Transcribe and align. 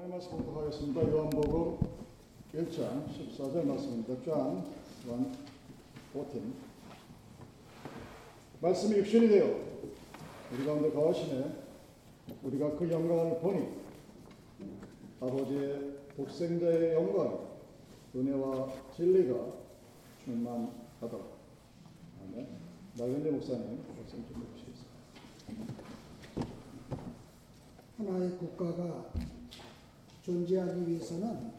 하나님 0.00 0.16
말씀 0.16 0.30
보도록 0.38 0.62
하겠습니다. 0.62 1.02
요한복음 1.02 1.78
1장 2.54 3.06
14절 3.06 3.66
말씀입니다. 3.66 4.14
John 4.24 4.64
1, 5.04 5.12
14 6.14 6.40
말씀이 8.62 8.96
육신이 8.96 9.28
되어 9.28 9.60
우리 10.54 10.64
가운데 10.64 10.90
거하시네 10.90 11.54
우리가 12.44 12.78
그 12.78 12.90
영광을 12.90 13.40
보니 13.40 13.68
아버지의 15.20 15.98
독생자의 16.16 16.94
영광 16.94 17.50
은혜와 18.16 18.72
진리가 18.96 19.34
충만하더라. 20.24 21.24
아멘. 22.22 22.48
나경재 22.96 23.30
목사님 23.32 23.84
말씀 23.98 24.26
좀 24.26 24.48
해주시겠습니다. 24.48 24.88
하나의 27.98 28.38
국가가 28.38 29.12
존재하기 30.30 30.86
위해서는 30.86 31.50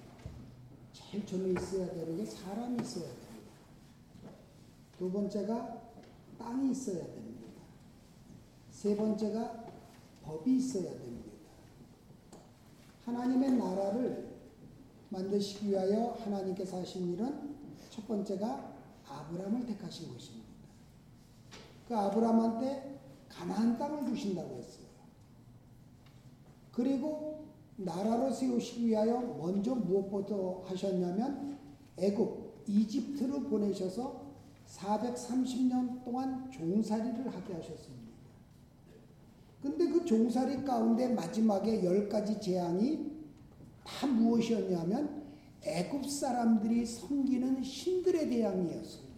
제일 0.93 1.25
처음에 1.25 1.51
있어야 1.51 1.91
되는 1.91 2.15
게 2.15 2.25
사람이 2.25 2.81
있어야 2.81 3.05
됩니다. 3.05 3.21
두 4.97 5.11
번째가 5.11 5.81
땅이 6.39 6.71
있어야 6.71 7.05
됩니다. 7.05 7.47
세 8.69 8.95
번째가 8.95 9.65
법이 10.23 10.55
있어야 10.55 10.91
됩니다. 10.91 11.31
하나님의 13.05 13.53
나라를 13.53 14.37
만드시기 15.09 15.71
위하여 15.71 16.13
하나님께서 16.23 16.79
하신 16.79 17.13
일은 17.13 17.55
첫 17.89 18.07
번째가 18.07 18.73
아브라함을 19.05 19.65
택하신 19.65 20.13
것입니다. 20.13 20.47
그 21.89 21.97
아브라함한테 21.97 22.99
가나안 23.27 23.77
땅을 23.77 24.05
주신다고 24.07 24.55
했어요. 24.55 24.85
그리고 26.71 27.50
나라로 27.83 28.31
세우시기 28.31 28.87
위하여 28.87 29.19
먼저 29.39 29.75
무엇부터 29.75 30.63
하셨냐면 30.65 31.57
애굽, 31.97 32.63
이집트로 32.67 33.43
보내셔서 33.43 34.21
430년 34.67 36.03
동안 36.03 36.49
종살이를 36.51 37.27
하게 37.27 37.53
하셨습니다. 37.53 38.11
근데 39.61 39.87
그 39.87 40.05
종살이 40.05 40.63
가운데 40.63 41.07
마지막에 41.09 41.83
열 41.83 42.09
가지 42.09 42.39
재앙이 42.39 43.11
다 43.83 44.07
무엇이었냐면 44.07 45.21
애굽 45.63 46.09
사람들이 46.09 46.85
섬기는 46.85 47.61
신들의 47.63 48.29
대항이었습니다. 48.29 49.11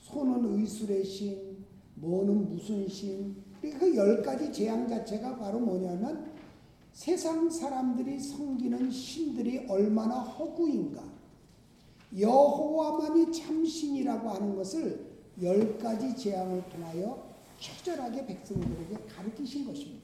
소는 0.00 0.58
의술의 0.58 1.04
신, 1.04 1.64
뭐는 1.94 2.50
무슨 2.50 2.86
신, 2.88 3.36
그열 3.62 4.22
가지 4.22 4.52
재앙 4.52 4.86
자체가 4.88 5.36
바로 5.36 5.60
뭐냐면 5.60 6.31
세상 6.92 7.48
사람들이 7.48 8.20
섬기는 8.20 8.90
신들이 8.90 9.66
얼마나 9.68 10.20
허구인가. 10.20 11.02
여호와만이 12.18 13.32
참신이라고 13.32 14.28
하는 14.28 14.54
것을 14.54 15.12
열 15.40 15.78
가지 15.78 16.14
재앙을 16.14 16.62
통하여 16.68 17.32
처절하게 17.58 18.26
백성들에게 18.26 19.06
가르치신 19.06 19.66
것입니다. 19.66 20.02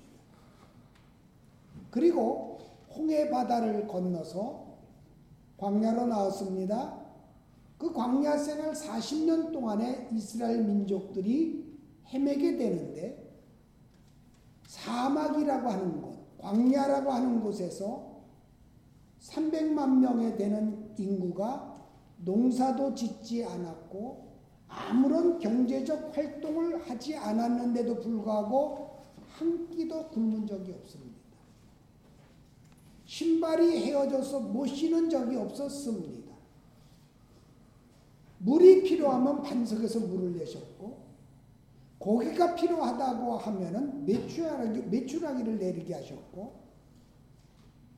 그리고 1.91 2.59
홍해 2.97 3.29
바다를 3.29 3.87
건너서 3.87 4.67
광야로 5.59 6.07
나왔습니다. 6.07 6.99
그 7.77 7.93
광야 7.93 8.37
생활 8.39 8.73
40년 8.73 9.53
동안에 9.53 10.09
이스라엘 10.13 10.65
민족들이 10.65 11.65
헤매게 12.07 12.57
되는데 12.57 13.29
사막이라고 14.67 15.69
하는 15.69 16.03
곳, 16.03 16.18
광야라고 16.39 17.11
하는 17.11 17.41
곳에서 17.41 18.19
300만 19.21 19.99
명에 19.99 20.37
되는 20.37 20.95
인구가 20.97 21.77
농사도 22.25 22.95
짓지 22.95 23.45
않았고 23.45 24.29
아무런 24.69 25.39
경제적 25.39 26.17
활동을 26.17 26.89
하지 26.89 27.17
않았는데도 27.17 28.01
불구하고 28.01 28.99
한 29.31 29.69
끼도 29.71 30.09
굶는 30.09 30.47
적이 30.47 30.73
없습니다. 30.73 31.19
신발이 33.05 33.85
헤어져서 33.85 34.41
못 34.41 34.67
신은 34.67 35.09
적이 35.09 35.37
없었습니다. 35.37 36.29
물이 38.39 38.83
필요하면 38.83 39.43
반석에서 39.43 40.01
물을 40.01 40.37
내셨고 40.37 41.08
고기가 41.99 42.55
필요하다고 42.55 43.37
하면은 43.39 44.05
메추라기, 44.05 44.83
메추라기를 44.83 45.59
내리게 45.59 45.95
하셨고 45.95 46.69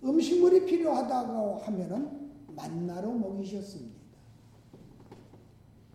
음식물이 0.02 0.64
필요하다고 0.64 1.56
하면은 1.58 2.30
만나로 2.48 3.12
먹이셨습니다. 3.12 4.00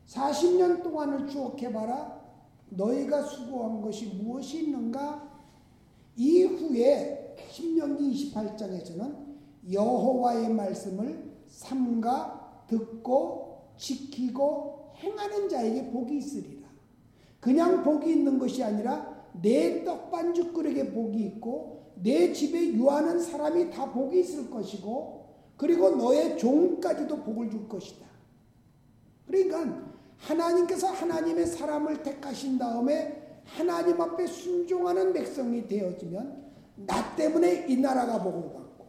40년 0.08 0.84
동안을 0.84 1.28
추억해봐라. 1.28 2.24
너희가 2.70 3.24
수고한 3.24 3.82
것이 3.82 4.08
무엇이 4.08 4.64
있는가? 4.64 5.34
이후에 6.16 7.36
신명기 7.50 8.32
28장에서는 8.32 9.26
여호와의 9.72 10.50
말씀을 10.50 11.32
삼가 11.48 12.66
듣고 12.68 13.74
지키고 13.78 14.94
행하는 14.98 15.50
자에게 15.50 15.92
복이 15.92 16.18
있으리라. 16.18 16.55
그냥 17.46 17.84
복이 17.84 18.12
있는 18.12 18.40
것이 18.40 18.64
아니라 18.64 19.30
내 19.40 19.84
떡반죽거리에 19.84 20.92
복이 20.94 21.20
있고 21.26 21.92
내 22.02 22.34
집에 22.34 22.74
유하는 22.74 23.20
사람이 23.20 23.70
다 23.70 23.92
복이 23.92 24.20
있을 24.22 24.50
것이고 24.50 25.26
그리고 25.56 25.92
너의 25.92 26.40
종까지도 26.40 27.22
복을 27.22 27.52
줄 27.52 27.70
것이다. 27.70 28.08
그러니까 29.28 29.80
하나님께서 30.18 30.88
하나님의 30.88 31.46
사람을 31.46 32.02
택하신 32.02 32.58
다음에 32.58 33.42
하나님 33.46 34.02
앞에 34.02 34.26
순종하는 34.26 35.14
백성이 35.14 35.68
되어지면 35.68 36.46
나 36.88 37.16
때문에 37.16 37.68
이 37.68 37.78
나라가 37.78 38.24
복을 38.24 38.54
받고 38.54 38.86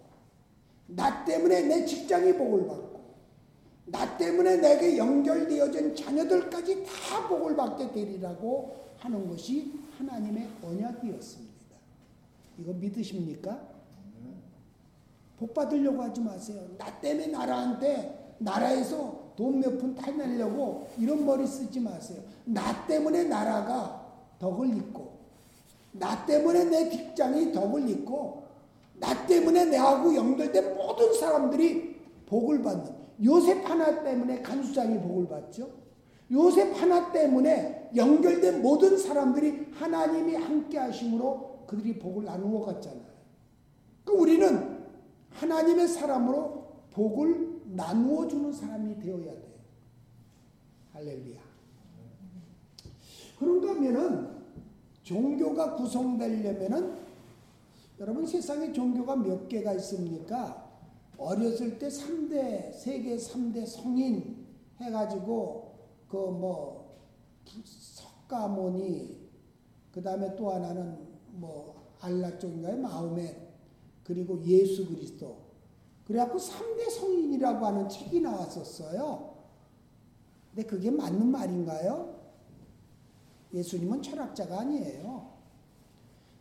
나 0.87 1.27
때문에 1.27 1.61
내 1.61 1.85
직장이 1.85 2.33
복을 2.33 2.67
받고 2.67 2.96
나 3.87 4.17
때문에 4.17 4.57
내게 4.57 4.99
연결되어진 4.99 5.95
자녀들까지 5.95 6.85
다 6.85 7.29
복을 7.29 7.55
받게 7.55 7.93
되리라고 7.93 8.77
하는 8.99 9.29
것이 9.29 9.73
하나님의 9.99 10.49
언약이었습니다. 10.63 11.55
이거 12.59 12.73
믿으십니까? 12.73 13.61
복 15.39 15.55
받으려고 15.55 16.03
하지 16.03 16.21
마세요. 16.21 16.67
나 16.79 16.99
때문에 17.01 17.29
나라한테 17.29 18.35
나라에서 18.39 19.27
돈 19.37 19.61
몇푼 19.61 19.95
타내려고 19.95 20.89
이런 20.99 21.25
머리 21.25 21.47
쓰지 21.47 21.79
마세요. 21.81 22.23
나 22.45 22.87
때문에 22.87 23.25
나라가 23.25 24.05
덕을 24.39 24.77
잇고 24.77 25.17
나 25.93 26.25
때문에 26.27 26.65
내 26.65 26.91
직장이 26.91 27.53
덕을 27.53 27.89
잇고 27.89 28.45
나 28.95 29.27
때문에 29.27 29.67
내하고 29.67 30.15
연결된 30.15 30.75
모든 30.75 31.13
사람들이 31.15 31.97
복을 32.27 32.63
받는 32.63 33.06
요셉 33.25 33.69
하나 33.69 34.03
때문에 34.03 34.43
간수장이 34.43 35.01
복을 35.01 35.29
받죠. 35.29 35.71
요셉 36.31 36.75
하나 36.81 37.13
때문에 37.13 37.91
연결된 37.95 38.61
모든 38.61 38.99
사람들이 38.99 39.69
하나님이 39.73 40.35
함께 40.35 40.79
하심으로 40.79 41.65
그들이 41.67 41.99
복을 41.99 42.25
나누어 42.25 42.65
갔잖아요. 42.67 43.07
그 44.05 44.13
우리는 44.13 44.87
하나님의 45.31 45.89
사람으로 45.89 46.67
복을 46.93 47.63
나누어 47.67 48.27
주는 48.27 48.53
사람이 48.53 48.99
되어야 48.99 49.25
돼요. 49.25 49.57
할렐루야. 50.93 51.41
그런가 53.39 53.71
하면은 53.75 54.37
종교가 55.03 55.75
구성되려면은 55.77 56.97
여러분 58.01 58.27
세상에 58.27 58.73
종교가 58.73 59.17
몇 59.17 59.49
개가 59.49 59.75
있습니까? 59.75 60.66
어렸을 61.19 61.79
때 61.79 61.89
3대, 61.89 62.73
세계 62.73 63.17
3대 63.17 63.67
성인 63.67 64.47
해가지고 64.81 65.75
그 66.09 66.17
뭐 66.17 66.77
석가모니 67.65 69.29
그 69.93 70.03
다음에 70.03 70.35
또 70.37 70.51
하나는 70.51 70.99
뭐 71.33 71.95
알라 72.01 72.39
쪽인가요? 72.39 72.77
마호멧 72.79 73.37
그리고 74.05 74.43
예수 74.45 74.87
그리스도 74.87 75.37
그래갖고 76.05 76.39
3대 76.39 76.91
성인이라고 76.91 77.67
하는 77.67 77.89
책이 77.89 78.21
나왔었어요. 78.21 79.37
근데 80.51 80.67
그게 80.67 80.91
맞는 80.91 81.27
말인가요? 81.27 82.15
예수님은 83.53 84.03
철학자가 84.03 84.61
아니에요. 84.61 85.35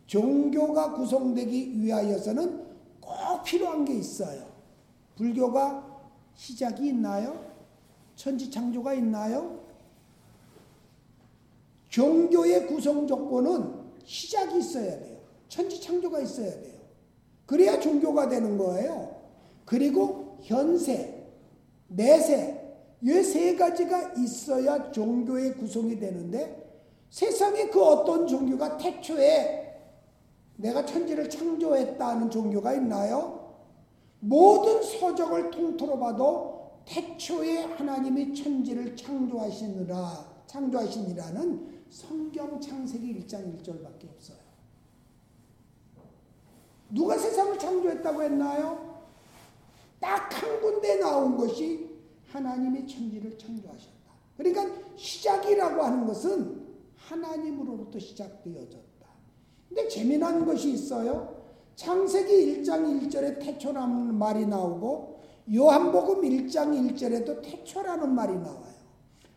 종교가 0.06 0.92
구성되기 0.94 1.80
위하여서는 1.82 2.66
꼭 3.00 3.42
필요한 3.44 3.84
게 3.84 3.94
있어요. 3.94 4.55
불교가 5.16 5.84
시작이 6.34 6.88
있나요? 6.88 7.44
천지 8.14 8.50
창조가 8.50 8.94
있나요? 8.94 9.60
종교의 11.88 12.66
구성 12.66 13.06
조건은 13.06 13.72
시작이 14.04 14.58
있어야 14.58 14.98
돼요. 14.98 15.16
천지 15.48 15.80
창조가 15.80 16.20
있어야 16.20 16.50
돼요. 16.50 16.76
그래야 17.46 17.78
종교가 17.80 18.28
되는 18.28 18.58
거예요. 18.58 19.16
그리고 19.64 20.38
현세, 20.42 21.26
내세, 21.88 22.62
이 23.02 23.22
세 23.22 23.54
가지가 23.56 24.14
있어야 24.14 24.90
종교의 24.90 25.54
구성이 25.54 25.98
되는데 25.98 26.64
세상에 27.10 27.68
그 27.68 27.82
어떤 27.82 28.26
종교가 28.26 28.78
태초에 28.78 29.74
내가 30.56 30.84
천지를 30.84 31.28
창조했다는 31.30 32.30
종교가 32.30 32.74
있나요? 32.74 33.45
모든 34.26 34.82
서적을 34.82 35.50
통틀어 35.50 35.98
봐도 35.98 36.82
태초에 36.84 37.64
하나님이 37.64 38.34
천지를 38.34 38.96
창조하시느라 38.96 40.36
창조하시니라는 40.46 41.84
성경 41.90 42.60
창세기 42.60 43.20
1장 43.20 43.62
1절밖에 43.62 44.08
없어요. 44.14 44.38
누가 46.90 47.16
세상을 47.16 47.58
창조했다고 47.58 48.22
했나요? 48.22 49.04
딱 50.00 50.32
한 50.42 50.60
군데 50.60 50.96
나온 50.96 51.36
것이 51.36 51.88
하나님이 52.28 52.86
천지를 52.86 53.38
창조하셨다. 53.38 53.96
그러니까 54.36 54.66
시작이라고 54.96 55.82
하는 55.82 56.06
것은 56.06 56.66
하나님으로부터 56.96 57.98
시작되어졌다. 57.98 59.06
근데 59.68 59.88
재미난 59.88 60.44
것이 60.44 60.72
있어요. 60.72 61.35
창세기 61.76 62.62
1장 62.62 63.02
1절에 63.02 63.38
태초라는 63.38 64.14
말이 64.14 64.46
나오고 64.46 65.20
요한복음 65.54 66.22
1장 66.22 66.72
1절에도 66.72 67.42
태초라는 67.42 68.14
말이 68.14 68.34
나와요. 68.34 68.76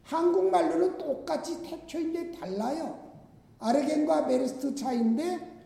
한국말로는 0.03 0.97
똑같이 0.97 1.61
태초인데 1.61 2.31
달라요. 2.31 3.11
아르겐과 3.59 4.25
בראשית 4.25 4.73
차인데 4.73 5.59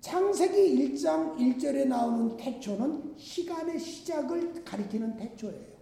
창세기 0.00 0.94
1장 0.94 1.36
1절에 1.36 1.86
나오는 1.88 2.36
태초는 2.36 3.14
시간의 3.16 3.80
시작을 3.80 4.64
가리키는 4.64 5.16
태초예요. 5.16 5.74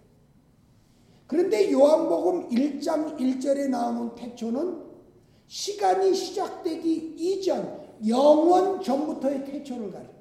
그런데 1.27 1.71
요한복음 1.71 2.49
1장 2.49 3.17
1절에 3.17 3.69
나오는 3.69 4.15
태초는 4.15 4.81
시간이 5.47 6.15
시작되기 6.15 7.15
이전 7.17 7.83
영원 8.07 8.81
전부터의 8.81 9.45
태초를 9.45 9.91
가리켜요. 9.91 10.12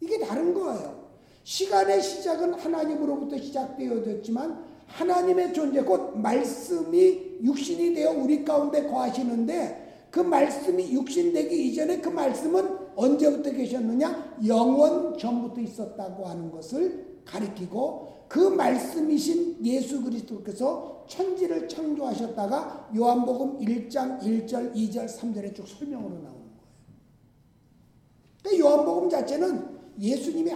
이게 0.00 0.18
다른 0.18 0.54
거예요. 0.54 1.08
시간의 1.44 2.02
시작은 2.02 2.54
하나님으로부터 2.54 3.38
시작되어졌지만 3.38 4.64
하나님의 4.86 5.52
존재 5.52 5.82
곧 5.82 6.18
말씀이 6.18 7.38
육신이 7.42 7.94
되어 7.94 8.10
우리 8.12 8.44
가운데 8.44 8.86
거하시는데 8.86 10.06
그 10.10 10.20
말씀이 10.20 10.92
육신되기 10.92 11.68
이전에 11.68 12.00
그 12.00 12.08
말씀은 12.08 12.78
언제부터 12.96 13.50
계셨느냐? 13.50 14.38
영원 14.46 15.16
전부터 15.16 15.60
있었다고 15.60 16.26
하는 16.26 16.50
것을 16.50 17.20
가리키고 17.24 18.24
그 18.28 18.38
말씀이신 18.38 19.64
예수 19.64 20.02
그리스도께서 20.02 21.04
천지를 21.08 21.68
창조하셨다가 21.68 22.90
요한복음 22.96 23.58
1장 23.60 24.20
1절, 24.20 24.74
2절, 24.74 25.06
3절에 25.06 25.54
쭉 25.54 25.66
설명으로 25.66 26.10
나오는 26.10 26.24
거예요. 26.24 26.48
그러니까 28.42 28.66
요한복음 28.66 29.08
자체는 29.08 29.77
예수님이 29.98 30.50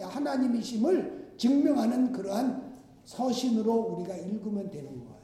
하나님이심을 0.00 1.34
증명하는 1.36 2.12
그러한 2.12 2.74
서신으로 3.04 3.72
우리가 3.72 4.16
읽으면 4.16 4.70
되는 4.70 5.04
거예요. 5.04 5.16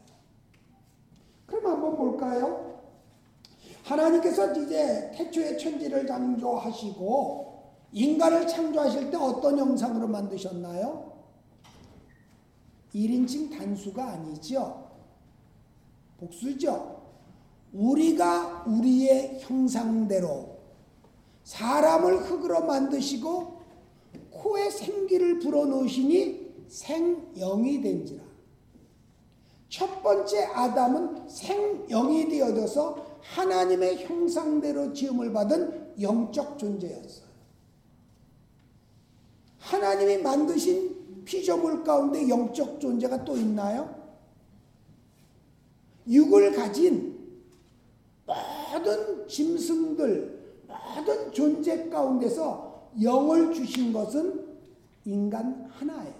그럼 1.46 1.66
한번 1.66 1.96
볼까요? 1.96 2.80
하나님께서 3.84 4.52
이제 4.52 5.10
태초에 5.14 5.56
천지를 5.56 6.06
창조하시고 6.06 7.52
인간을 7.92 8.46
창조하실 8.46 9.10
때 9.10 9.16
어떤 9.16 9.58
형상으로 9.58 10.06
만드셨나요? 10.06 11.12
1인칭 12.94 13.50
단수가 13.50 14.04
아니죠. 14.12 14.90
복수죠. 16.18 17.02
우리가 17.72 18.64
우리의 18.66 19.40
형상대로 19.40 20.51
사람을 21.44 22.18
흙으로 22.18 22.64
만드시고 22.64 23.62
코에 24.30 24.70
생기를 24.70 25.38
불어넣으시니 25.38 26.66
생영이 26.68 27.80
된지라. 27.80 28.22
첫 29.68 30.02
번째 30.02 30.44
아담은 30.44 31.28
생영이 31.28 32.28
되어져서 32.28 33.20
하나님의 33.22 34.04
형상대로 34.04 34.92
지음을 34.92 35.32
받은 35.32 35.94
영적 36.00 36.58
존재였어요. 36.58 37.26
하나님이 39.58 40.18
만드신 40.18 41.24
피조물 41.24 41.84
가운데 41.84 42.28
영적 42.28 42.80
존재가 42.80 43.24
또 43.24 43.36
있나요? 43.36 44.02
육을 46.08 46.52
가진 46.52 47.16
모든 48.26 49.26
짐승들, 49.28 50.41
모든 51.02 51.32
존재 51.32 51.88
가운데서 51.88 52.90
영을 53.02 53.52
주신 53.52 53.92
것은 53.92 54.46
인간 55.04 55.68
하나예요. 55.70 56.14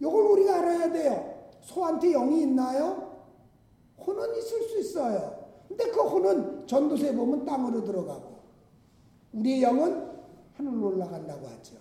이걸 0.00 0.22
우리가 0.24 0.58
알아야 0.58 0.92
돼요. 0.92 1.48
소한테 1.62 2.12
영이 2.12 2.42
있나요? 2.42 3.24
혼은 3.98 4.36
있을 4.36 4.62
수 4.68 4.78
있어요. 4.80 5.44
근데 5.68 5.90
그 5.90 6.00
혼은 6.02 6.66
전도서에 6.66 7.14
보면 7.14 7.44
땅으로 7.46 7.82
들어가고 7.84 8.34
우리의 9.32 9.62
영은 9.62 10.12
하늘로 10.56 10.88
올라간다고 10.88 11.46
하죠. 11.46 11.76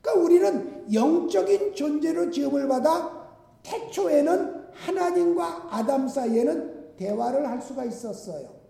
그러니까 0.00 0.24
우리는 0.24 0.92
영적인 0.92 1.74
존재로 1.74 2.30
지음을 2.30 2.66
받아 2.66 3.28
태초에는 3.62 4.70
하나님과 4.72 5.68
아담 5.70 6.08
사이에는 6.08 6.96
대화를 6.96 7.48
할 7.48 7.60
수가 7.60 7.84
있었어요. 7.84 8.61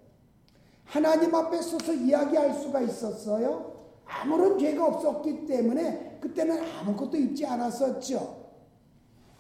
하나님 0.93 1.35
앞에 1.35 1.63
서서 1.63 1.95
이야기할 1.95 2.53
수가 2.55 2.83
있었어요. 2.83 3.73
아무런 4.05 4.59
죄가 4.59 4.89
없었기 4.89 5.47
때문에 5.47 6.19
그때는 6.21 6.63
아무것도 6.63 7.17
있지 7.17 7.47
않았었죠. 7.47 8.51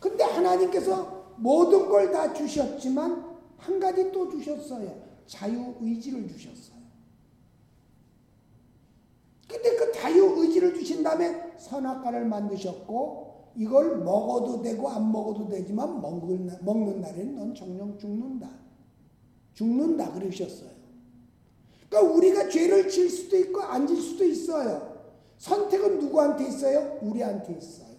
근데 0.00 0.24
하나님께서 0.24 1.34
모든 1.36 1.90
걸 1.90 2.10
다 2.10 2.32
주셨지만 2.32 3.36
한 3.58 3.78
가지 3.78 4.10
또 4.10 4.30
주셨어요. 4.30 4.94
자유의지를 5.26 6.26
주셨어요. 6.26 6.78
근데 9.46 9.76
그 9.76 9.92
자유의지를 9.92 10.72
주신 10.72 11.02
다음에 11.02 11.52
선악과를 11.58 12.24
만드셨고 12.24 13.52
이걸 13.56 13.98
먹어도 13.98 14.62
되고 14.62 14.88
안 14.88 15.12
먹어도 15.12 15.48
되지만 15.48 16.00
먹는, 16.00 16.50
먹는 16.62 17.02
날에는 17.02 17.34
넌 17.36 17.54
정령 17.54 17.98
죽는다. 17.98 18.48
죽는다 19.52 20.12
그러셨어요. 20.14 20.71
그러니까 21.92 22.14
우리가 22.14 22.48
죄를 22.48 22.88
질 22.88 23.10
수도 23.10 23.36
있고 23.36 23.60
안 23.60 23.86
질 23.86 24.00
수도 24.00 24.24
있어요. 24.24 24.90
선택은 25.36 25.98
누구한테 25.98 26.46
있어요? 26.48 26.98
우리한테 27.02 27.52
있어요. 27.58 27.92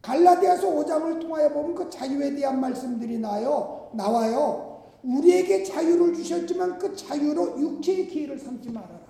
갈라디아서 0.00 0.68
5장을 0.68 1.20
통하여 1.20 1.50
보면 1.50 1.74
그 1.74 1.90
자유에 1.90 2.34
대한 2.34 2.60
말씀들이 2.60 3.18
나요. 3.18 3.90
나와요. 3.94 4.84
우리에게 5.04 5.62
자유를 5.64 6.14
주셨지만 6.14 6.78
그 6.78 6.96
자유로 6.96 7.60
육체의 7.60 8.08
기회를 8.08 8.38
삼지 8.38 8.70
말아라. 8.70 9.02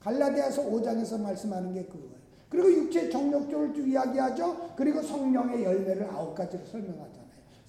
갈라디아서 0.00 0.62
5장에서 0.70 1.20
말씀하는 1.20 1.74
게 1.74 1.84
그거예요. 1.86 2.16
그리고 2.48 2.72
육체 2.72 3.10
정력조를 3.10 3.88
이야기하죠. 3.88 4.74
그리고 4.76 5.02
성령의 5.02 5.64
열매를 5.64 6.08
아홉 6.12 6.34
가지로 6.34 6.64
설명하잖아요. 6.64 7.25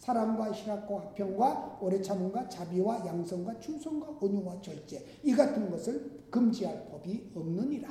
사랑과 0.07 0.53
희락과 0.53 0.99
화평과 0.99 1.79
오래 1.81 2.01
참음과 2.01 2.47
자비와 2.47 3.05
양성과 3.05 3.59
충성과 3.59 4.17
온유와 4.21 4.61
절제 4.61 5.05
이 5.21 5.35
같은 5.35 5.69
것을 5.69 6.29
금지할 6.31 6.87
법이 6.87 7.33
없느니라. 7.35 7.89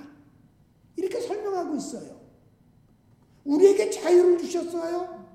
이렇게 0.97 1.21
설명하고 1.21 1.77
있어요. 1.77 2.17
우리에게 3.45 3.91
자유를 3.91 4.39
주셨어요. 4.39 5.27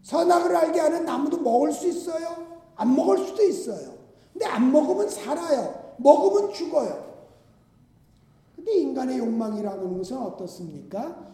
선악을 0.00 0.56
알게 0.56 0.80
하는 0.80 1.04
나무도 1.04 1.42
먹을 1.42 1.70
수 1.70 1.86
있어요. 1.86 2.62
안 2.76 2.96
먹을 2.96 3.18
수도 3.18 3.42
있어요. 3.42 3.92
근데 4.32 4.46
안 4.46 4.72
먹으면 4.72 5.06
살아요. 5.06 5.96
먹으면 5.98 6.54
죽어요. 6.54 7.26
근데 8.56 8.72
인간의 8.72 9.18
욕망이라는 9.18 9.98
것은 9.98 10.16
어떻습니까? 10.16 11.30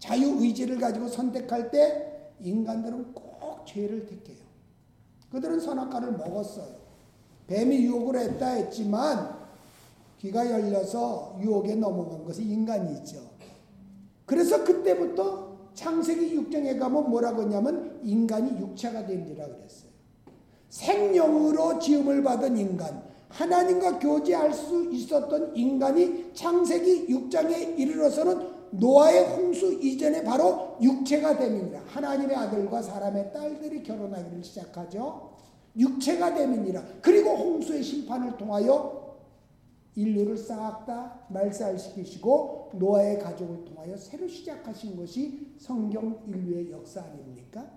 자유 0.00 0.42
의지를 0.42 0.80
가지고 0.80 1.06
선택할 1.06 1.70
때 1.70 2.32
인간들은 2.40 3.14
꼭 3.14 3.31
죄를 3.64 4.06
택해요. 4.06 4.42
그들은 5.30 5.60
선악과를 5.60 6.12
먹었어요. 6.12 6.82
뱀이 7.46 7.84
유혹을 7.84 8.18
했다 8.18 8.48
했지만 8.48 9.42
귀가 10.20 10.48
열려서 10.48 11.38
유혹에 11.40 11.74
넘어간 11.74 12.24
것이 12.24 12.42
인간이죠. 12.42 13.20
그래서 14.26 14.62
그때부터 14.62 15.52
창세기 15.74 16.36
6장에 16.38 16.78
가면 16.78 17.10
뭐라고 17.10 17.42
했냐면 17.42 17.98
인간이 18.02 18.50
육체가 18.60 19.06
된지라 19.06 19.46
그랬어요. 19.46 19.90
생명으로 20.68 21.78
지음을 21.78 22.22
받은 22.22 22.56
인간, 22.56 23.02
하나님과 23.28 23.98
교제할 23.98 24.52
수 24.52 24.90
있었던 24.92 25.56
인간이 25.56 26.32
창세기 26.34 27.08
6장에 27.08 27.78
이르러서는 27.78 28.51
노아의 28.72 29.36
홍수 29.36 29.72
이전에 29.72 30.24
바로 30.24 30.76
육체가 30.80 31.38
됨이니라. 31.38 31.82
하나님의 31.86 32.34
아들과 32.34 32.82
사람의 32.82 33.32
딸들이 33.32 33.82
결혼하기를 33.82 34.42
시작하죠. 34.42 35.32
육체가 35.76 36.34
됨이니라. 36.34 36.82
그리고 37.00 37.30
홍수의 37.30 37.82
심판을 37.82 38.36
통하여 38.36 39.16
인류를 39.94 40.36
싹 40.38 40.86
다 40.86 41.20
말살시키시고 41.28 42.70
노아의 42.74 43.18
가족을 43.18 43.64
통하여 43.66 43.96
새로 43.96 44.26
시작하신 44.26 44.96
것이 44.96 45.54
성경 45.58 46.22
인류의 46.26 46.70
역사 46.70 47.02
아닙니까? 47.02 47.70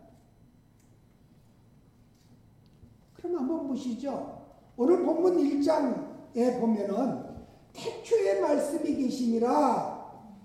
그럼 3.13 3.37
한번 3.37 3.67
보시죠. 3.67 4.45
오늘 4.77 5.03
본문 5.03 5.37
1장에 5.37 6.59
보면은 6.59 7.35
태초의 7.73 8.39
말씀이 8.39 8.95
계시니라 8.95 9.94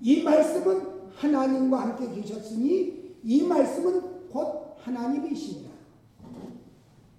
이 0.01 0.23
말씀은 0.23 1.11
하나님과 1.15 1.81
함께 1.81 2.11
계셨으니 2.15 3.19
이 3.23 3.43
말씀은 3.43 4.29
곧 4.31 4.77
하나님이시니라. 4.79 5.71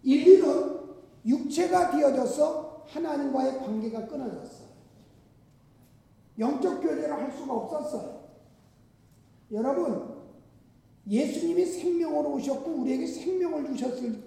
인류는 0.03 0.81
육체가 1.25 1.91
되어져서 1.91 2.85
하나님과의 2.87 3.59
관계가 3.59 4.07
끊어졌어요. 4.07 4.71
영적 6.39 6.81
교제를 6.81 7.13
할 7.13 7.31
수가 7.31 7.53
없었어요. 7.53 8.21
여러분, 9.51 10.21
예수님이 11.07 11.65
생명으로 11.65 12.33
오셨고 12.33 12.71
우리에게 12.71 13.05
생명을 13.05 13.67
주셨을, 13.67 14.23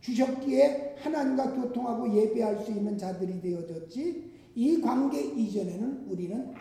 주셨기에 0.00 0.96
하나님과 0.98 1.54
교통하고 1.54 2.14
예배할 2.14 2.58
수 2.64 2.70
있는 2.70 2.96
자들이 2.96 3.40
되어졌지 3.40 4.32
이 4.54 4.80
관계 4.80 5.20
이전에는 5.22 6.06
우리는 6.08 6.54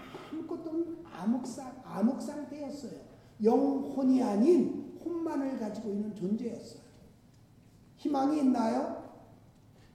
아무 0.44 0.48
것도 0.48 1.04
암흑상, 1.04 1.84
암흑 1.86 2.22
상태였어요. 2.22 3.00
영혼이 3.44 4.22
아닌 4.22 5.00
혼만을 5.04 5.58
가지고 5.60 5.90
있는 5.90 6.14
존재였어요. 6.16 6.82
희망이 7.98 8.40
있나요? 8.40 9.04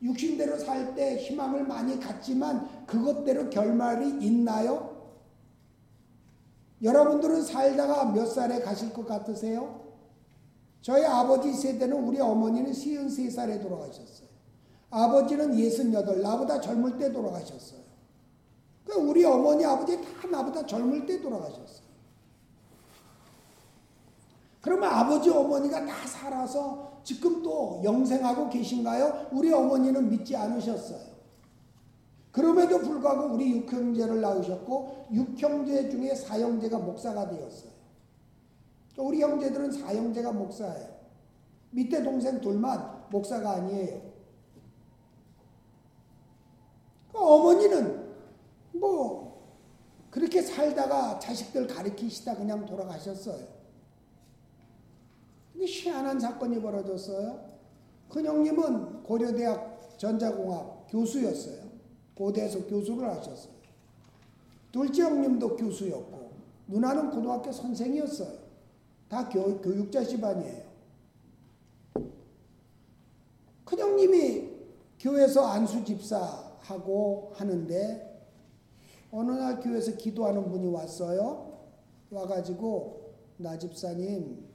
육신대로 0.01 0.59
살 0.59 0.95
때 0.95 1.17
희망을 1.17 1.67
많이 1.67 1.99
갖지만 1.99 2.87
그것대로 2.87 3.51
결말이 3.51 4.25
있나요? 4.25 4.97
여러분들은 6.83 7.43
살다가 7.43 8.13
몇 8.13 8.27
살에 8.27 8.61
가실 8.61 8.93
것 8.93 9.05
같으세요? 9.07 9.89
저희 10.81 11.05
아버지 11.05 11.53
세대는 11.53 12.05
우리 12.05 12.21
어머니는 12.21 12.71
53살에 12.71 13.61
돌아가셨어요. 13.61 14.29
아버지는 14.91 15.59
68, 15.59 16.23
나보다 16.23 16.61
젊을 16.61 16.97
때 16.97 17.13
돌아가셨어요. 17.13 17.88
그러니까 18.89 19.11
우리 19.11 19.23
어머니, 19.23 19.65
아버지 19.67 20.01
다 20.01 20.27
나보다 20.27 20.65
젊을 20.65 21.05
때 21.05 21.21
돌아가셨어요. 21.21 21.87
그러면 24.63 24.91
아버지, 24.91 25.29
어머니가 25.29 25.85
다 25.85 26.07
살아서 26.07 27.01
지금 27.05 27.43
또 27.43 27.83
영생하고 27.85 28.49
계신가요? 28.49 29.29
우리 29.33 29.53
어머니는 29.53 30.09
믿지 30.09 30.35
않으셨어요. 30.35 31.19
그럼에도 32.33 32.79
불구하고 32.79 33.35
우리 33.35 33.51
육형제를 33.59 34.21
낳으셨고 34.21 35.09
육형제 35.13 35.91
중에 35.91 36.15
사형제가 36.15 36.79
목사가 36.79 37.29
되었어요. 37.29 37.71
우리 38.97 39.21
형제들은 39.21 39.71
사형제가 39.71 40.33
목사예요. 40.33 40.99
밑에 41.71 42.03
동생 42.03 42.41
둘만 42.41 43.05
목사가 43.11 43.53
아니에요. 43.53 44.01
그 47.13 47.19
어머니는 47.19 47.97
뭐 47.97 47.98
그렇게 50.29 50.43
살다가 50.43 51.19
자식들 51.19 51.67
가르치시다 51.67 52.37
그냥 52.37 52.67
돌아가셨어요. 52.67 53.47
근데 55.53 55.67
희한한 55.67 56.21
사건이 56.21 56.61
벌어졌어요. 56.61 57.49
큰형님은 58.11 59.05
고려대학 59.05 59.99
전자공학 59.99 60.87
교수였어요. 60.91 61.63
고대에서 62.15 62.67
교수를 62.67 63.09
하셨어요. 63.09 63.55
둘째 64.71 65.03
형님도 65.05 65.57
교수였고 65.57 66.31
누나는 66.67 67.11
고등학교 67.11 67.51
선생이었어요. 67.51 68.39
다 69.09 69.29
교, 69.31 69.59
교육자 69.63 70.05
집안이에요. 70.05 70.69
큰형님이 73.65 74.51
교회에서 75.01 75.47
안수 75.47 75.85
집사하고 75.85 77.33
하는데 77.35 78.08
어느 79.11 79.33
날 79.33 79.61
교회에서 79.61 79.97
기도하는 79.97 80.51
분이 80.51 80.67
왔어요. 80.67 81.59
와가지고 82.11 83.15
나 83.39 83.57
집사님 83.59 84.47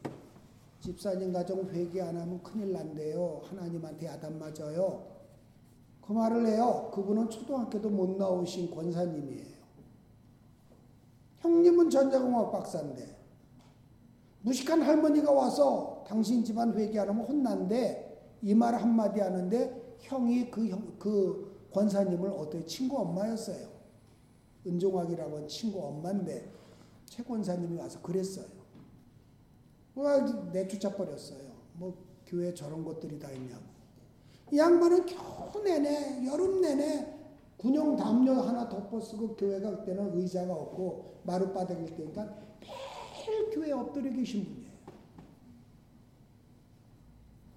집사님 0.79 1.31
가정 1.31 1.65
회개 1.69 2.01
안 2.01 2.17
하면 2.17 2.43
큰일 2.43 2.73
난대요. 2.73 3.41
하나님한테 3.45 4.07
야단 4.07 4.37
맞아요. 4.37 5.13
그 6.01 6.11
말을 6.11 6.45
해요. 6.47 6.91
그분은 6.93 7.29
초등학교도 7.29 7.89
못 7.89 8.17
나오신 8.17 8.69
권사님이에요. 8.75 9.53
형님은 11.39 11.89
전자공학 11.89 12.51
박사인데 12.51 13.15
무식한 14.41 14.81
할머니가 14.81 15.31
와서 15.31 16.03
당신 16.05 16.43
집안 16.43 16.77
회개 16.77 16.99
안 16.99 17.09
하면 17.09 17.25
혼난데 17.25 18.37
이말 18.41 18.75
한마디 18.75 19.21
하는데 19.21 19.97
형이 19.99 20.51
그, 20.51 20.67
형, 20.67 20.95
그 20.99 21.69
권사님을 21.73 22.29
어떻게 22.29 22.65
친구 22.65 22.97
엄마였어요. 22.99 23.72
은종학이라고 24.65 25.47
친구 25.47 25.83
엄마인데 25.85 26.51
최 27.05 27.23
권사님이 27.23 27.77
와서 27.77 28.01
그랬어요. 28.01 28.45
내쫓아 30.51 30.95
버렸어요. 30.95 31.51
뭐 31.73 31.95
교회 32.25 32.53
저런 32.53 32.83
것들이 32.83 33.19
다 33.19 33.29
있냐고. 33.31 33.63
이 34.51 34.57
양반은 34.57 35.05
겨우 35.05 35.63
내내 35.63 36.25
여름 36.25 36.61
내내 36.61 37.13
군용 37.57 37.95
담요 37.95 38.33
하나 38.33 38.67
덮어 38.67 38.99
쓰고 38.99 39.35
교회가 39.35 39.77
그때는 39.77 40.17
의자가 40.17 40.53
없고 40.53 41.21
마룻바닥일 41.23 41.95
때니까 41.95 42.37
매일 42.61 43.49
교회에 43.51 43.71
엎드려 43.71 44.11
계신 44.11 44.43
분이에요. 44.45 44.73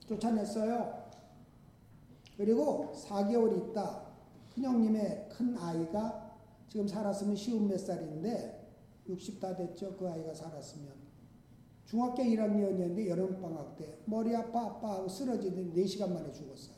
쫓아냈어요. 0.07 1.07
그리고 2.37 2.93
4개월 2.95 3.71
있다 3.71 4.07
큰형님의 4.55 5.29
큰 5.31 5.57
아이가 5.59 6.26
지금 6.69 6.87
살았으면 6.87 7.37
쉬운 7.37 7.69
몇 7.69 7.79
살인데 7.79 8.65
60 9.09 9.41
다 9.41 9.55
됐죠. 9.55 9.97
그 9.97 10.09
아이가 10.09 10.35
살았으면. 10.35 11.07
중학교 11.87 12.23
1학년이었는데 12.23 13.07
여름방학 13.09 13.77
때 13.77 13.99
머리 14.07 14.35
아파 14.35 14.67
아파 14.67 14.95
하고 14.95 15.09
쓰러지는데 15.09 15.81
4시간 15.85 16.13
만에 16.13 16.33
죽었어요. 16.33 16.75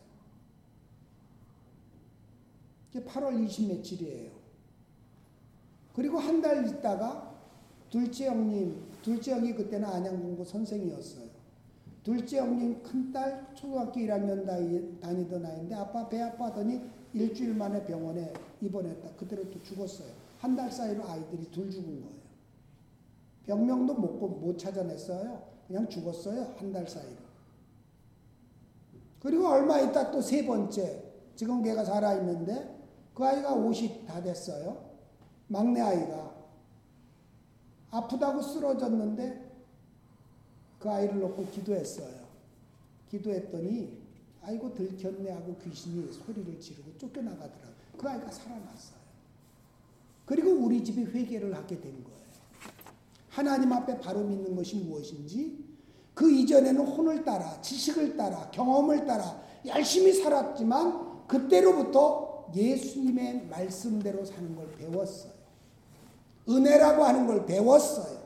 이게 2.91 3.03
8월 3.05 3.43
20 3.45 3.69
며칠이에요. 3.69 4.31
그리고 5.95 6.19
한 6.19 6.41
달 6.41 6.67
있다가 6.69 7.37
둘째 7.91 8.27
형님, 8.29 8.87
둘째 9.03 9.33
형이 9.33 9.55
그때는 9.55 9.89
안양공고 9.89 10.45
선생이었어요. 10.45 11.29
둘째 12.03 12.39
형님 12.39 12.83
큰딸 12.83 13.55
초등학교 13.55 13.99
1학년 14.01 14.47
다니던 15.01 15.45
아이인데 15.45 15.75
아빠 15.75 16.09
배 16.09 16.21
아파하더니 16.23 16.81
일주일 17.15 17.55
만에 17.55 17.85
병원에 17.85 18.33
입원했다. 18.61 19.11
그대로 19.17 19.51
또 19.51 19.63
죽었어요. 19.63 20.09
한 20.39 20.55
달 20.55 20.71
사이로 20.71 21.05
아이들이 21.09 21.51
둘 21.51 21.71
죽은 21.71 22.01
거예요. 22.03 22.19
병명도 23.47 23.95
못, 23.95 24.29
못 24.41 24.59
찾아냈어요. 24.59 25.43
그냥 25.67 25.89
죽었어요. 25.89 26.55
한 26.59 26.73
달 26.73 26.87
사이로. 26.89 27.17
그리고 29.21 29.49
얼마 29.49 29.81
있다 29.81 30.11
또 30.11 30.21
세 30.21 30.45
번째. 30.47 31.05
지금 31.35 31.63
걔가 31.63 31.85
살아있는데 31.85 32.77
그 33.15 33.25
아이가 33.25 33.55
50 33.55 34.07
다 34.07 34.23
됐어요. 34.23 34.85
막내 35.49 35.81
아이가. 35.81 36.35
아프다고 37.91 38.43
쓰러졌는데 38.43 39.49
그 40.79 40.91
아이를 40.91 41.19
놓고 41.21 41.47
기도했어요. 41.47 42.29
기도했더니 43.11 43.99
아이고 44.49 44.73
들켰네 44.75 45.31
하고 45.31 45.55
귀신이 45.63 46.11
소리를 46.11 46.59
지르고 46.59 46.97
쫓겨나가더라고요. 46.97 47.75
그 47.99 48.09
아이가 48.09 48.31
살아났어요. 48.31 48.99
그리고 50.25 50.53
우리 50.53 50.83
집이 50.83 51.05
회개를 51.05 51.55
하게 51.55 51.79
된 51.79 51.93
거예요. 52.03 52.19
하나님 53.29 53.71
앞에 53.73 54.01
바로 54.01 54.25
믿는 54.25 54.57
것이 54.57 54.77
무엇인지 54.77 55.65
그 56.15 56.33
이전에는 56.33 56.81
혼을 56.81 57.25
따라 57.25 57.61
지식을 57.61 58.17
따라 58.17 58.51
경험을 58.51 59.07
따라 59.07 59.39
열심히 59.67 60.15
살았지만 60.15 61.27
그때로부터 61.27 62.51
예수님의 62.55 63.49
말씀대로 63.49 64.25
사는 64.25 64.57
걸 64.57 64.73
배웠어요. 64.77 65.33
은혜라고 66.49 67.05
하는 67.05 67.27
걸 67.27 67.45
배웠어요. 67.45 68.18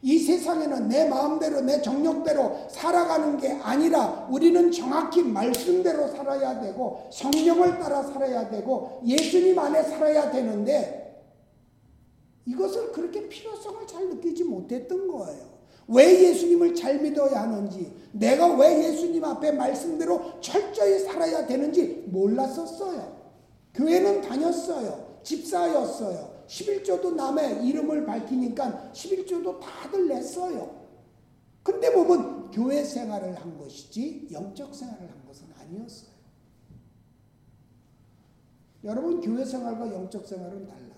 이 0.00 0.18
세상에는 0.18 0.88
내 0.88 1.08
마음대로 1.08 1.60
내 1.60 1.82
정력대로 1.82 2.68
살아가는 2.68 3.36
게 3.38 3.52
아니라 3.62 4.28
우리는 4.30 4.70
정확히 4.70 5.22
말씀대로 5.22 6.08
살아야 6.08 6.60
되고 6.60 7.08
성령을 7.10 7.78
따라 7.78 8.02
살아야 8.02 8.48
되고 8.48 9.00
예수님 9.04 9.58
안에 9.58 9.82
살아야 9.82 10.30
되는데 10.30 11.24
이것을 12.46 12.92
그렇게 12.92 13.28
필요성을 13.28 13.86
잘 13.86 14.08
느끼지 14.08 14.44
못했던 14.44 15.08
거예요. 15.08 15.58
왜 15.88 16.28
예수님을 16.28 16.74
잘 16.74 16.98
믿어야 17.00 17.42
하는지, 17.42 17.90
내가 18.12 18.54
왜 18.56 18.84
예수님 18.84 19.24
앞에 19.24 19.52
말씀대로 19.52 20.40
철저히 20.40 20.98
살아야 20.98 21.46
되는지 21.46 22.04
몰랐었어요. 22.08 23.16
교회는 23.74 24.20
다녔어요. 24.20 25.18
집사였어요. 25.22 26.37
11조도 26.48 27.14
남의 27.14 27.66
이름을 27.66 28.06
밝히니까 28.06 28.90
11조도 28.92 29.60
다들 29.60 30.08
냈어요. 30.08 30.76
근데 31.62 31.92
보면 31.92 32.50
교회 32.50 32.82
생활을 32.82 33.34
한 33.34 33.58
것이지 33.58 34.28
영적 34.32 34.74
생활을 34.74 35.10
한 35.10 35.26
것은 35.26 35.46
아니었어요. 35.60 36.10
여러분 38.84 39.20
교회 39.20 39.44
생활과 39.44 39.92
영적 39.92 40.26
생활은 40.26 40.66
달라요. 40.66 40.88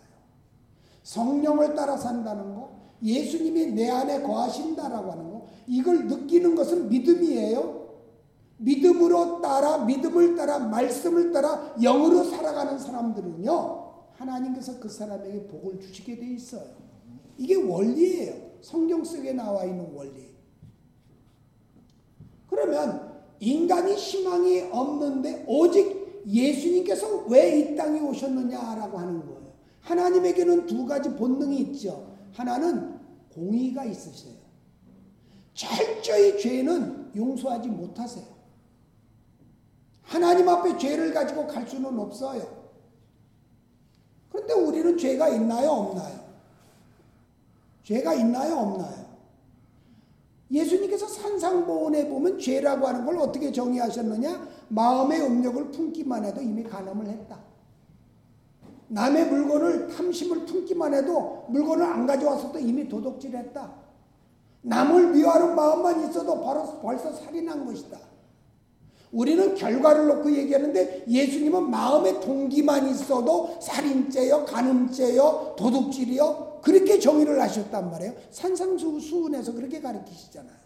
성령을 1.03 1.75
따라 1.75 1.97
산다는 1.97 2.55
거, 2.55 2.79
예수님이 3.03 3.73
내 3.73 3.91
안에 3.91 4.23
거하신다라고 4.23 5.11
하는 5.11 5.31
거, 5.31 5.47
이걸 5.67 6.07
느끼는 6.07 6.55
것은 6.55 6.89
믿음이에요. 6.89 7.81
믿음으로 8.59 9.41
따라, 9.41 9.79
믿음을 9.79 10.37
따라, 10.37 10.59
말씀을 10.59 11.33
따라 11.33 11.75
영으로 11.81 12.25
살아가는 12.25 12.79
사람들은요, 12.79 13.80
하나님께서 14.21 14.79
그 14.79 14.89
사람에게 14.89 15.47
복을 15.47 15.81
주시게 15.81 16.19
돼 16.19 16.27
있어요. 16.35 16.75
이게 17.39 17.55
원리예요. 17.55 18.51
성경 18.61 19.03
속에 19.03 19.33
나와 19.33 19.65
있는 19.65 19.91
원리. 19.95 20.29
그러면 22.49 23.23
인간이 23.41 23.95
희망이 23.95 24.61
없는데 24.71 25.45
오직 25.49 26.23
예수님께서 26.27 27.25
왜 27.29 27.61
이 27.61 27.77
땅에 27.77 27.99
오셨느냐라고 28.01 28.99
하는 28.99 29.25
거예요. 29.25 29.53
하나님에게는 29.81 30.67
두 30.67 30.85
가지 30.85 31.09
본능이 31.17 31.59
있죠. 31.61 32.15
하나는 32.33 32.99
공의가 33.33 33.85
있으세요. 33.85 34.35
철저히 35.55 36.39
죄는 36.39 37.13
용서하지 37.17 37.69
못하세요. 37.69 38.25
하나님 40.03 40.47
앞에 40.49 40.77
죄를 40.77 41.15
가지고 41.15 41.47
갈 41.47 41.67
수는 41.67 41.99
없어요. 41.99 42.60
그런데 44.31 44.55
우리는 44.55 44.97
죄가 44.97 45.29
있나요, 45.29 45.71
없나요? 45.71 46.21
죄가 47.83 48.15
있나요, 48.15 48.57
없나요? 48.57 49.11
예수님께서 50.51 51.07
산상보원에 51.07 52.09
보면 52.09 52.39
죄라고 52.39 52.87
하는 52.87 53.05
걸 53.05 53.19
어떻게 53.19 53.53
정의하셨느냐? 53.53 54.49
마음의 54.69 55.21
음욕을 55.21 55.71
품기만 55.71 56.25
해도 56.25 56.41
이미 56.41 56.63
간음을 56.65 57.07
했다. 57.07 57.39
남의 58.89 59.27
물건을 59.27 59.89
탐심을 59.89 60.47
품기만 60.47 60.95
해도 60.95 61.47
물건을 61.49 61.85
안 61.85 62.07
가져와서도 62.07 62.59
이미 62.59 62.89
도둑질했다. 62.89 63.73
남을 64.63 65.13
미워하는 65.13 65.55
마음만 65.55 66.09
있어도 66.09 66.41
벌써 66.83 67.13
살인한 67.13 67.65
것이다. 67.65 68.10
우리는 69.13 69.55
결과를 69.55 70.07
놓고 70.07 70.31
얘기하는데 70.37 71.05
예수님은 71.09 71.71
마음의 71.71 72.21
동기만 72.21 72.89
있어도 72.91 73.57
살인죄요, 73.61 74.45
간음죄요, 74.45 75.57
도둑질이요 75.59 76.61
그렇게 76.63 76.99
정의를 76.99 77.41
하셨단 77.41 77.91
말이에요. 77.91 78.15
산상수훈에서 78.31 79.53
그렇게 79.53 79.81
가르치시잖아요. 79.81 80.61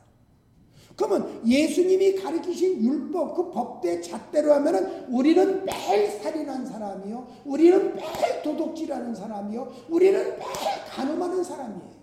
그러면 0.96 1.40
예수님이 1.44 2.14
가르치신 2.16 2.84
율법 2.84 3.34
그 3.34 3.50
법대 3.50 4.00
잣대로 4.00 4.52
하면은 4.54 5.06
우리는 5.08 5.64
매일 5.64 6.10
살인한 6.10 6.66
사람이요. 6.66 7.26
우리는 7.44 7.96
매일 7.96 8.42
도둑질하는 8.42 9.14
사람이요. 9.14 9.72
우리는 9.88 10.20
매일 10.20 10.84
간음하는 10.90 11.42
사람이에요. 11.42 11.94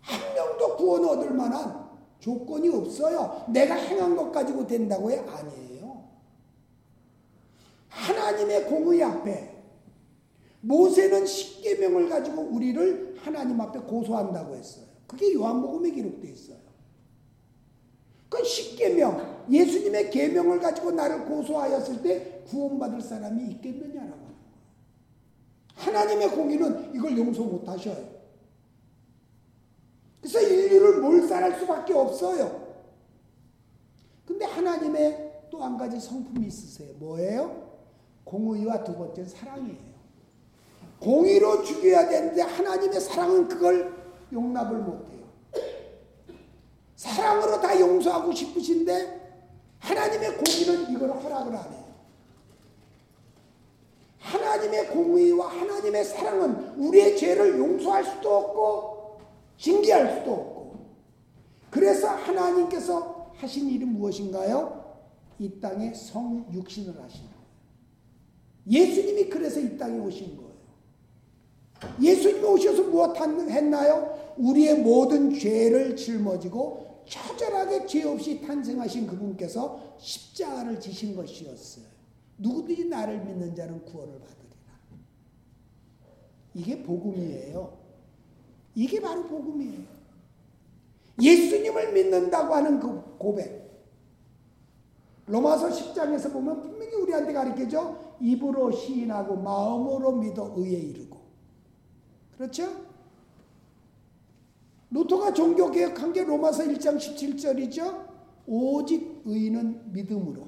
한 0.00 0.34
명도 0.34 0.76
구원 0.76 1.04
얻을 1.04 1.30
만한 1.30 1.85
조건이 2.20 2.68
없어요. 2.68 3.44
내가 3.48 3.74
행한 3.74 4.16
것 4.16 4.32
가지고 4.32 4.66
된다고요? 4.66 5.20
아니에요. 5.28 6.04
하나님의 7.88 8.66
공의 8.66 9.02
앞에 9.02 9.56
모세는 10.60 11.26
십계명을 11.26 12.08
가지고 12.08 12.42
우리를 12.42 13.16
하나님 13.18 13.60
앞에 13.60 13.80
고소한다고 13.80 14.56
했어요. 14.56 14.84
그게 15.06 15.32
요한복음에 15.34 15.90
기록되어 15.90 16.30
있어요. 16.30 16.56
그 18.28 18.42
십계명, 18.42 19.44
예수님의 19.48 20.10
계명을 20.10 20.58
가지고 20.58 20.90
나를 20.90 21.24
고소하였을 21.26 22.02
때 22.02 22.42
구원받을 22.48 23.00
사람이 23.00 23.50
있겠느냐라고. 23.52 24.26
하나님의 25.74 26.30
공의는 26.30 26.94
이걸 26.94 27.16
용서 27.16 27.42
못 27.42 27.68
하셔요. 27.68 28.15
그래서 30.26 30.40
인류를 30.40 31.00
몰살할 31.02 31.56
수밖에 31.60 31.94
없어요. 31.94 32.66
근데 34.26 34.44
하나님의 34.44 35.46
또 35.50 35.58
한 35.62 35.78
가지 35.78 36.00
성품이 36.00 36.48
있으세요. 36.48 36.92
뭐예요? 36.98 37.70
공의와 38.24 38.82
두 38.82 38.96
번째 38.96 39.24
사랑이에요. 39.24 39.96
공의로 40.98 41.62
죽여야 41.62 42.08
되는데 42.08 42.42
하나님의 42.42 43.00
사랑은 43.00 43.46
그걸 43.46 43.94
용납을 44.32 44.78
못해요. 44.78 45.24
사랑으로 46.96 47.60
다 47.60 47.78
용서하고 47.78 48.32
싶으신데 48.32 49.44
하나님의 49.78 50.38
공의는 50.38 50.92
이걸 50.92 51.10
허락을 51.10 51.54
안 51.54 51.72
해요. 51.72 51.84
하나님의 54.18 54.88
공의와 54.88 55.48
하나님의 55.48 56.04
사랑은 56.04 56.74
우리의 56.78 57.16
죄를 57.16 57.56
용서할 57.60 58.04
수도 58.04 58.36
없고 58.36 58.95
징계할 59.58 60.18
수도 60.18 60.32
없고 60.32 60.86
그래서 61.70 62.08
하나님께서 62.08 63.32
하신 63.34 63.68
일이 63.68 63.84
무엇인가요? 63.84 64.84
이 65.38 65.60
땅에 65.60 65.92
성 65.92 66.46
육신을 66.52 67.02
하신 67.02 67.20
거예요. 67.24 67.36
예수님이 68.68 69.28
그래서 69.28 69.60
이 69.60 69.76
땅에 69.76 69.98
오신 69.98 70.36
거예요. 70.36 70.46
예수님이 72.00 72.44
오셔서 72.44 72.84
무엇 72.84 73.14
했나요? 73.20 74.34
우리의 74.38 74.80
모든 74.80 75.32
죄를 75.32 75.96
짊어지고 75.96 77.04
처절하게 77.06 77.86
죄 77.86 78.04
없이 78.04 78.40
탄생하신 78.40 79.06
그분께서 79.06 79.96
십자가를 79.98 80.80
지신 80.80 81.14
것이었어요. 81.14 81.84
누구든지 82.38 82.86
나를 82.86 83.24
믿는 83.24 83.54
자는 83.54 83.84
구원을 83.84 84.18
받으리라. 84.18 84.46
이게 86.54 86.82
복음이에요. 86.82 87.85
이게 88.76 89.00
바로 89.00 89.24
복음이에요. 89.24 89.80
예수님을 91.20 91.92
믿는다고 91.94 92.54
하는 92.54 92.78
그 92.78 93.16
고백. 93.18 93.64
로마서 95.26 95.70
10장에서 95.70 96.30
보면 96.32 96.60
분명히 96.60 96.94
우리한테 96.94 97.32
가르쳐줘. 97.32 97.98
입으로 98.20 98.70
시인하고 98.70 99.36
마음으로 99.36 100.12
믿어 100.12 100.52
의에 100.56 100.78
이르고. 100.78 101.16
그렇죠? 102.36 102.68
루터가 104.90 105.32
종교개혁한 105.32 106.12
게 106.12 106.22
로마서 106.22 106.64
1장 106.64 106.96
17절이죠. 106.98 108.06
오직 108.46 109.22
의는 109.24 109.90
믿음으로. 109.92 110.46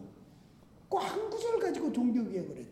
꼭 0.89 0.99
한 0.99 1.29
구절을 1.31 1.59
가지고 1.61 1.93
종교개혁을 1.93 2.57
했잖아요. 2.59 2.68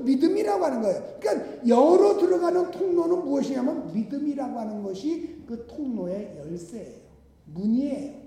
믿음이라고 0.00 0.64
하는 0.64 0.82
거예요. 0.82 1.16
그러니까 1.20 1.68
영어로 1.68 2.18
들어가는 2.18 2.70
통로는 2.70 3.24
무엇이냐면 3.24 3.92
믿음이라고 3.92 4.58
하는 4.58 4.82
것이 4.82 5.42
그 5.46 5.66
통로의 5.66 6.36
열쇠예요. 6.38 7.00
문이에요. 7.46 8.22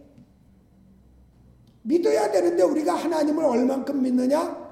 믿어야 1.84 2.32
되는데 2.32 2.64
우리가 2.64 2.96
하나님을 2.96 3.44
얼만큼 3.44 4.02
믿느냐? 4.02 4.66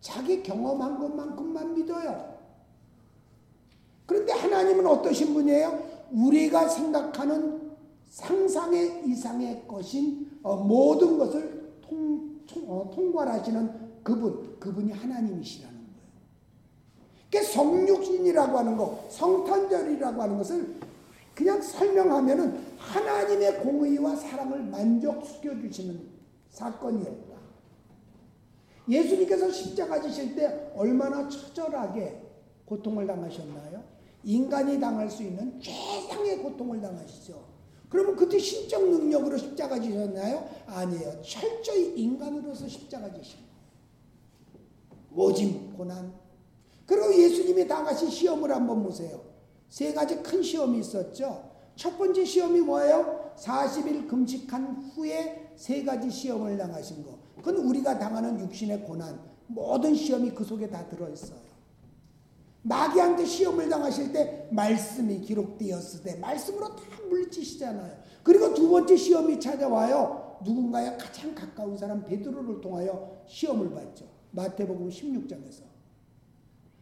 자기 0.00 0.42
경험한 0.42 0.98
것만큼만 0.98 1.74
믿어요. 1.74 2.38
그런데 4.06 4.32
하나님은 4.32 4.86
어떠신 4.86 5.34
분이에요? 5.34 5.90
우리가 6.12 6.68
생각하는 6.68 7.70
상상의 8.08 9.04
이상의 9.06 9.64
것인 9.68 10.28
어, 10.42 10.56
모든 10.56 11.16
것을 11.16 11.76
통, 11.80 12.40
통, 12.46 12.64
어, 12.66 12.90
통괄하시는 12.92 14.02
그분, 14.02 14.58
그분이 14.58 14.92
하나님이시라는 14.92 15.69
거예요. 15.69 15.69
그러니까 17.30 17.52
성육신이라고 17.52 18.58
하는 18.58 18.76
거, 18.76 19.04
성탄절이라고 19.08 20.22
하는 20.22 20.36
것을 20.36 20.74
그냥 21.34 21.62
설명하면은 21.62 22.76
하나님의 22.76 23.60
공의와 23.60 24.16
사랑을 24.16 24.62
만족시켜 24.64 25.58
주시는 25.60 26.00
사건이었다. 26.50 27.30
예수님께서 28.88 29.50
십자가 29.50 30.00
지실 30.00 30.34
때 30.34 30.72
얼마나 30.74 31.28
처절하게 31.28 32.20
고통을 32.64 33.06
당하셨나요? 33.06 33.82
인간이 34.24 34.78
당할 34.80 35.08
수 35.08 35.22
있는 35.22 35.60
최상의 35.60 36.38
고통을 36.38 36.80
당하시죠. 36.80 37.50
그러면 37.88 38.16
그때 38.16 38.38
신적 38.38 38.88
능력으로 38.88 39.36
십자가 39.36 39.80
지셨나요? 39.80 40.48
아니에요. 40.66 41.22
철저히 41.22 41.94
인간으로서 41.96 42.68
십자가 42.68 43.12
지신 43.12 43.38
거예요. 43.38 43.50
모진 45.10 45.72
고난. 45.72 46.19
그리고 46.90 47.14
예수님이 47.14 47.68
당하신 47.68 48.10
시험을 48.10 48.50
한번 48.50 48.82
보세요. 48.82 49.20
세 49.68 49.92
가지 49.92 50.16
큰 50.24 50.42
시험이 50.42 50.80
있었죠. 50.80 51.48
첫 51.76 51.96
번째 51.96 52.24
시험이 52.24 52.62
뭐예요? 52.62 53.32
40일 53.36 54.08
금식한 54.08 54.90
후에 54.92 55.52
세 55.54 55.84
가지 55.84 56.10
시험을 56.10 56.58
당하신 56.58 57.04
거. 57.04 57.16
그건 57.36 57.58
우리가 57.58 57.96
당하는 57.96 58.40
육신의 58.40 58.82
고난, 58.82 59.20
모든 59.46 59.94
시험이 59.94 60.32
그 60.32 60.42
속에 60.42 60.68
다 60.68 60.84
들어있어요. 60.88 61.38
마귀한테 62.62 63.24
시험을 63.24 63.68
당하실 63.68 64.12
때 64.12 64.48
말씀이 64.50 65.20
기록되었을 65.20 66.02
때 66.02 66.16
말씀으로 66.16 66.74
다 66.74 66.82
물리치시잖아요. 67.08 67.98
그리고 68.24 68.52
두 68.52 68.68
번째 68.68 68.96
시험이 68.96 69.38
찾아와요. 69.38 70.40
누군가의 70.44 70.98
가장 70.98 71.36
가까운 71.36 71.76
사람 71.76 72.04
베드로를 72.04 72.60
통하여 72.60 73.22
시험을 73.28 73.70
받죠. 73.70 74.06
마태복음 74.32 74.88
16장에서. 74.88 75.69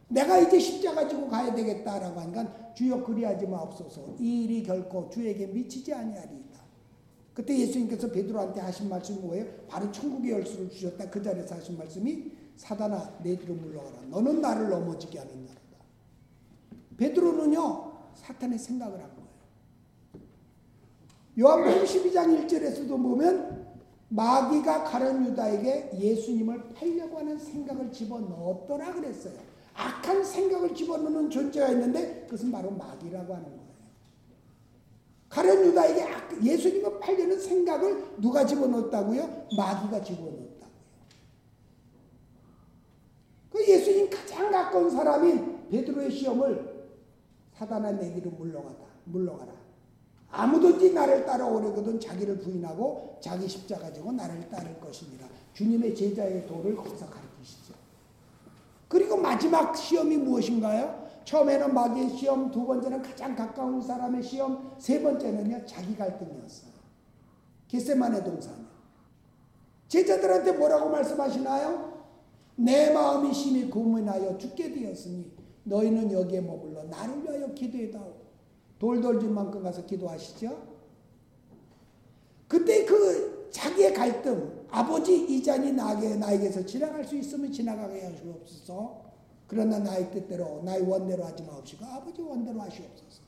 내가 0.08 0.38
이제 0.38 0.58
십자가 0.58 1.06
지고 1.06 1.28
가야 1.28 1.54
되겠다라고 1.54 2.20
하니까 2.20 2.72
주여 2.74 3.04
그리하지 3.04 3.46
마옵소서. 3.46 4.16
이 4.18 4.44
일이 4.44 4.62
결코 4.62 5.08
주에게 5.10 5.46
미치지 5.48 5.92
아니하리이다. 5.92 6.58
그때 7.34 7.56
예수님께서 7.56 8.10
베드로한테 8.10 8.60
하신 8.60 8.88
말씀이 8.88 9.20
뭐예요? 9.20 9.46
바로 9.68 9.92
천국의 9.92 10.32
열쇠를 10.32 10.70
주셨다. 10.70 11.10
그 11.10 11.22
자리에서 11.22 11.54
하신 11.56 11.78
말씀이 11.78 12.32
사단아 12.56 13.18
내 13.22 13.36
뒤로 13.36 13.54
물러가라. 13.54 14.02
너는 14.10 14.40
나를 14.40 14.70
넘어지게 14.70 15.18
하는 15.18 15.44
나라다. 15.44 15.60
베드로는요 16.96 17.92
사탄의 18.16 18.58
생각을 18.58 19.00
한 19.00 19.10
거예요. 19.14 19.28
요한복음 21.38 21.84
12장 21.84 22.48
1절에서도 22.48 22.88
보면 22.88 23.68
마귀가 24.08 24.84
가련 24.84 25.24
유다에게 25.26 25.90
예수님을 25.98 26.70
팔려고 26.74 27.18
하는 27.18 27.38
생각을 27.38 27.92
집어넣었더라 27.92 28.94
그랬어요. 28.94 29.47
악한 29.78 30.24
생각을 30.24 30.74
집어넣는 30.74 31.30
존재가 31.30 31.68
있는데 31.68 32.22
그것은 32.24 32.50
바로 32.50 32.70
마귀라고 32.72 33.32
하는 33.32 33.46
거예요. 33.46 33.68
가련 35.28 35.64
유다에게 35.66 36.04
예수님을 36.42 36.98
팔려는 36.98 37.38
생각을 37.38 38.20
누가 38.20 38.44
집어넣었다고요? 38.44 39.46
마귀가 39.56 40.02
집어넣었다고요. 40.02 40.48
그 43.52 43.68
예수님 43.68 44.10
가장 44.10 44.50
가까운 44.50 44.90
사람인 44.90 45.68
베드로의 45.70 46.10
시험을 46.10 46.88
사단아 47.54 47.92
내기로 47.92 48.32
물러가다 48.32 48.84
물러가라. 49.04 49.52
아무든지 50.30 50.92
나를 50.92 51.24
따라오려거든 51.24 52.00
자기를 52.00 52.38
부인하고 52.38 53.18
자기 53.22 53.48
십자가 53.48 53.92
지고 53.92 54.12
나를 54.12 54.48
따를 54.48 54.78
것이니라. 54.80 55.26
주님의 55.54 55.94
제자의 55.94 56.46
도를 56.46 56.76
거기서 56.76 57.06
가르치시죠. 57.08 57.77
마지막 59.28 59.76
시험이 59.76 60.16
무엇인가요? 60.16 61.06
처음에는 61.24 61.74
마귀의 61.74 62.16
시험, 62.16 62.50
두 62.50 62.64
번째는 62.64 63.02
가장 63.02 63.36
가까운 63.36 63.82
사람의 63.82 64.22
시험, 64.22 64.74
세 64.78 65.02
번째는요 65.02 65.66
자기 65.66 65.94
갈등이었어요. 65.94 66.70
겟세만의 67.68 68.24
동산이요. 68.24 68.66
제자들한테 69.88 70.52
뭐라고 70.52 70.88
말씀하시나요? 70.88 71.98
내 72.56 72.90
마음이 72.90 73.32
심히 73.34 73.68
고민하여 73.68 74.38
죽게 74.38 74.72
되었으니 74.72 75.30
너희는 75.64 76.10
여기에 76.10 76.40
머물러 76.40 76.84
나를 76.84 77.22
위하여 77.22 77.52
기도해다오. 77.52 78.14
돌돌줄 78.78 79.30
만큼 79.30 79.62
가서 79.62 79.84
기도하시죠. 79.84 80.78
그때 82.46 82.86
그 82.86 83.50
자기의 83.50 83.92
갈등, 83.92 84.64
아버지 84.70 85.14
이 85.14 85.42
잔이 85.42 85.72
나에게, 85.72 86.16
나에게서 86.16 86.64
지나갈 86.64 87.04
수 87.04 87.16
있으면 87.16 87.52
지나가게 87.52 88.02
하시옵소서. 88.02 89.07
그러나 89.48 89.78
나의 89.78 90.10
뜻대로, 90.12 90.62
나의 90.62 90.82
원대로 90.82 91.24
하지 91.24 91.42
마옵시고 91.42 91.84
아버지 91.84 92.20
원대로 92.20 92.60
하시옵소서. 92.60 93.22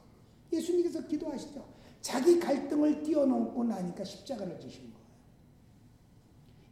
예수님께서 0.53 1.07
기도하시죠. 1.07 1.65
자기 2.03 2.39
갈등을 2.39 3.03
뛰어넘고 3.03 3.65
나니까 3.65 4.05
십자가를 4.05 4.61
지신 4.61 4.83
거예요. 4.93 5.01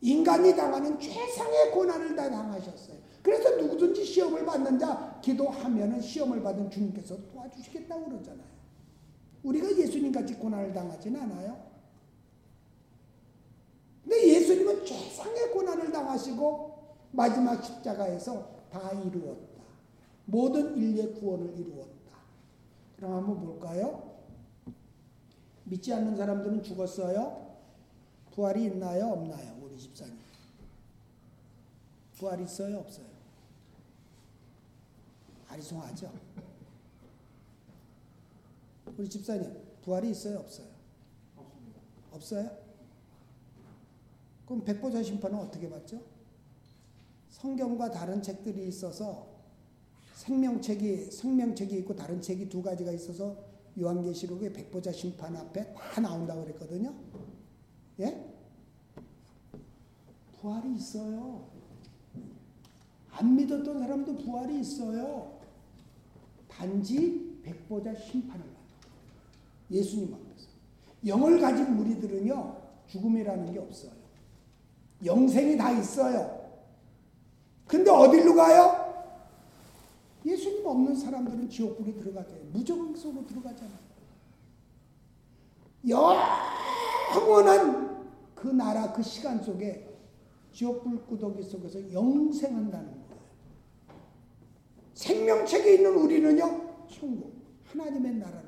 인간이 0.02 0.54
당하는 0.54 1.00
최상의 1.00 1.72
고난을 1.72 2.14
다 2.14 2.30
당하셨어요. 2.30 2.98
그래서 3.22 3.56
누구든지 3.56 4.04
시험을 4.04 4.44
받는 4.44 4.78
자 4.78 5.18
기도하면은 5.22 6.00
시험을 6.00 6.42
받은 6.42 6.70
주님께서 6.70 7.16
도와주시겠다고 7.32 8.04
그러잖아요. 8.04 8.46
우리가 9.42 9.76
예수님 9.76 10.12
같이 10.12 10.34
고난을 10.34 10.74
당하진 10.74 11.16
않아요. 11.16 11.58
근데 14.02 14.28
예수님은 14.28 14.84
최상의 14.84 15.50
고난을 15.52 15.90
당하시고 15.90 16.78
마지막 17.12 17.64
십자가에서 17.64 18.57
다 18.70 18.92
이루었다. 18.92 19.62
모든 20.26 20.76
인류의 20.76 21.14
구원을 21.14 21.58
이루었다. 21.58 22.18
그럼 22.96 23.14
한번 23.14 23.40
볼까요? 23.40 24.18
믿지 25.64 25.92
않는 25.92 26.16
사람들은 26.16 26.62
죽었어요? 26.62 27.56
부활이 28.32 28.64
있나요? 28.64 29.06
없나요? 29.08 29.58
우리 29.62 29.78
집사님. 29.78 30.18
부활 32.16 32.40
있어요? 32.40 32.78
없어요? 32.78 33.06
아리송하죠? 35.48 36.12
우리 38.96 39.08
집사님, 39.08 39.56
부활이 39.82 40.10
있어요? 40.10 40.40
없어요? 40.40 40.66
없습니다. 41.36 41.80
없어요? 42.12 42.50
그럼 44.46 44.64
백보자 44.64 45.02
심판은 45.02 45.38
어떻게 45.38 45.68
받죠? 45.70 46.00
성경과 47.38 47.90
다른 47.90 48.20
책들이 48.20 48.66
있어서 48.68 49.28
생명책이 50.14 51.12
생명책이 51.12 51.78
있고 51.78 51.94
다른 51.94 52.20
책이 52.20 52.48
두 52.48 52.60
가지가 52.60 52.90
있어서 52.92 53.36
요한계시록에 53.78 54.52
백보자 54.52 54.90
심판 54.90 55.36
앞에 55.36 55.72
다 55.72 56.00
나온다고 56.00 56.42
그랬거든요. 56.42 56.92
예? 58.00 58.34
부활이 60.40 60.74
있어요. 60.74 61.48
안 63.12 63.36
믿었던 63.36 63.78
사람도 63.78 64.16
부활이 64.16 64.60
있어요. 64.60 65.38
단지 66.48 67.40
백보자 67.44 67.94
심판을 67.94 68.44
받아. 68.44 68.58
예수님 69.70 70.12
앞에서. 70.12 70.48
영을 71.06 71.40
가진 71.40 71.76
무리들은요, 71.76 72.56
죽음이라는 72.88 73.52
게 73.52 73.58
없어요. 73.60 73.92
영생이 75.04 75.56
다 75.56 75.70
있어요. 75.70 76.37
근데 77.68 77.90
어디로 77.90 78.34
가요? 78.34 78.88
예수님 80.24 80.66
없는 80.66 80.96
사람들은 80.96 81.48
지옥불에 81.48 81.92
들어가잖아요. 81.92 82.44
무정 82.52 82.96
속으로 82.96 83.26
들어가잖아요. 83.26 83.78
영원한 87.14 88.08
그 88.34 88.48
나라 88.48 88.92
그 88.92 89.02
시간 89.02 89.42
속에 89.42 89.86
지옥불 90.52 91.06
구더기 91.06 91.42
속에서 91.42 91.92
영생한다는 91.92 92.86
거예요. 92.86 93.08
생명책에 94.94 95.74
있는 95.74 95.94
우리는요, 95.94 96.86
천국, 96.88 97.32
하나님의 97.66 98.12
간대잖아요. 98.12 98.47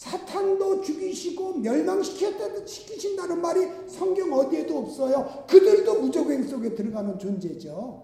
사탄도 0.00 0.80
죽이시고 0.80 1.58
멸망시켰다 1.58 2.64
시키신다는 2.64 3.42
말이 3.42 3.68
성경 3.86 4.32
어디에도 4.32 4.78
없어요. 4.78 5.44
그들도 5.46 6.00
무적행 6.00 6.48
속에 6.48 6.74
들어가는 6.74 7.18
존재죠. 7.18 8.02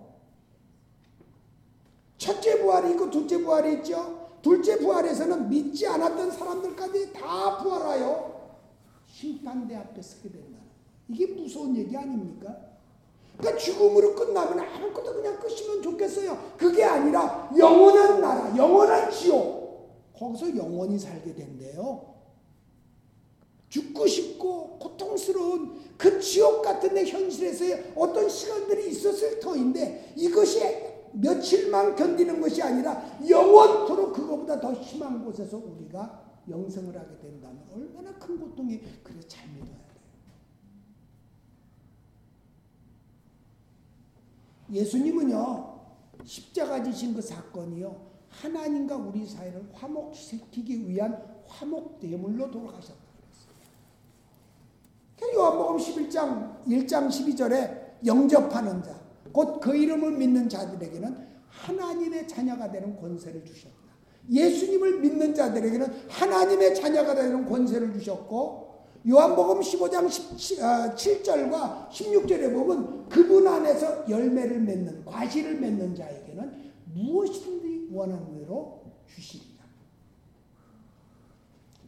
첫째 2.19 2.61
부활이 2.61 2.91
있고 2.91 3.09
둘째 3.09 3.39
부활이 3.39 3.77
있죠. 3.77 4.29
둘째 4.43 4.77
부활에서는 4.77 5.49
믿지 5.49 5.87
않았던 5.87 6.33
사람들까지 6.33 7.15
다 7.15 7.63
부활하여 7.63 8.59
심판대 9.07 9.75
앞에 9.77 10.03
서게 10.03 10.29
된다. 10.29 10.59
이게 11.09 11.29
무서운 11.29 11.75
얘기 11.77 11.97
아닙니까? 11.97 12.55
그러니까 13.39 13.59
죽음으로 13.59 14.15
끝나면 14.15 14.61
아무것도 14.61 15.15
그냥 15.15 15.41
끝이면 15.41 15.81
좋겠어요. 15.81 16.57
그게 16.59 16.85
아니라 16.85 17.51
영원한 17.57 18.21
나라, 18.21 18.55
영원한 18.55 19.11
지옥. 19.11 19.66
거기서 20.19 20.57
영원히 20.57 20.99
살게 20.99 21.35
된대요. 21.35 22.15
죽고 23.69 24.07
싶고 24.07 24.79
고통스러운 24.79 25.77
그 25.97 26.21
지옥 26.21 26.63
같은 26.63 26.95
내 26.95 27.05
현실에서의 27.05 27.93
어떤 27.97 28.29
시간들이 28.29 28.91
있었을 28.91 29.41
터인데 29.41 30.15
이것이 30.17 30.61
며칠만 31.13 31.97
견디는 31.97 32.41
것이 32.41 32.63
아니라 32.63 33.19
영원토록 33.27 34.15
그거보다 34.15 34.61
더 34.61 34.83
심한 34.83 35.25
곳에서 35.25 35.57
우리가 35.57 36.25
영생을 36.49 36.97
하게 36.97 37.19
된다면 37.19 37.65
얼마나 37.75 38.13
큰 38.19 38.39
고통이 38.39 38.81
그래 39.03 39.21
잘 39.27 39.49
믿어야 39.49 39.67
돼요. 39.67 39.77
예수님은요 44.71 45.77
십자가 46.25 46.83
지신 46.83 47.15
그 47.15 47.23
사건이요 47.23 48.06
하나님과 48.41 48.97
우리 48.97 49.27
사이를 49.27 49.67
화목시키기 49.73 50.89
위한 50.89 51.23
화목대물로 51.47 52.51
돌아가셨다 52.51 53.01
그랬어요. 55.19 55.35
요한복음 55.35 55.77
11장 55.79 56.65
1장 56.67 57.09
12절에 57.09 58.05
영접하는 58.05 58.83
자, 58.83 58.95
곧 59.33 59.61
그 59.61 59.75
이름을 59.77 60.13
믿는 60.13 60.49
자들에게는 60.49 61.27
하나님의 61.49 62.29
자녀가 62.29 62.71
되는 62.71 62.97
권세를 63.01 63.45
주셨다. 63.45 63.75
예수님을 64.31 65.01
믿는 65.01 65.35
자들에게는 65.35 66.09
하나님의 66.09 66.75
자녀가 66.75 67.15
되는 67.15 67.47
권세를 67.47 67.93
주셨고 67.95 68.67
요한복음 69.09 69.61
15장 69.61 70.09
7절과 70.97 71.89
16절에 71.91 72.53
보면 72.53 73.09
그분 73.09 73.47
안에서 73.47 74.05
열매를 74.09 74.61
맺는 74.61 75.05
과실을 75.05 75.61
맺는 75.61 75.95
자에게는 75.95 76.66
무엇이든지 76.97 77.89
원하는 77.93 78.39
대로 78.39 78.83
주시리라. 79.07 79.65